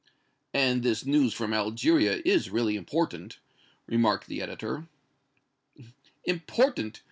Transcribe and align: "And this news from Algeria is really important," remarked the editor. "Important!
"And 0.55 0.81
this 0.81 1.05
news 1.05 1.31
from 1.31 1.53
Algeria 1.53 2.23
is 2.25 2.49
really 2.49 2.75
important," 2.75 3.37
remarked 3.85 4.25
the 4.25 4.41
editor. 4.41 4.87
"Important! 6.23 6.99